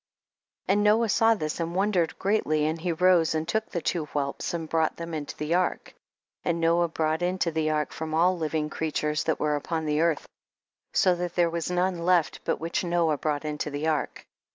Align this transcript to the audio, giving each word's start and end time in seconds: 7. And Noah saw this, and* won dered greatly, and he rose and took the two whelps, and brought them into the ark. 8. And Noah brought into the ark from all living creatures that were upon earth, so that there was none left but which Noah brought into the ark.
7. 0.67 0.79
And 0.79 0.83
Noah 0.83 1.09
saw 1.09 1.35
this, 1.35 1.59
and* 1.59 1.75
won 1.75 1.91
dered 1.93 2.17
greatly, 2.17 2.65
and 2.65 2.81
he 2.81 2.91
rose 2.91 3.35
and 3.35 3.47
took 3.47 3.69
the 3.69 3.83
two 3.83 4.05
whelps, 4.07 4.51
and 4.51 4.67
brought 4.67 4.95
them 4.97 5.13
into 5.13 5.37
the 5.37 5.53
ark. 5.53 5.93
8. 6.43 6.49
And 6.49 6.59
Noah 6.59 6.87
brought 6.87 7.21
into 7.21 7.51
the 7.51 7.69
ark 7.69 7.91
from 7.91 8.15
all 8.15 8.35
living 8.35 8.71
creatures 8.71 9.23
that 9.25 9.39
were 9.39 9.55
upon 9.55 9.87
earth, 9.87 10.25
so 10.91 11.13
that 11.13 11.35
there 11.35 11.51
was 11.51 11.69
none 11.69 11.99
left 12.03 12.39
but 12.45 12.59
which 12.59 12.83
Noah 12.83 13.19
brought 13.19 13.45
into 13.45 13.69
the 13.69 13.87
ark. 13.89 14.25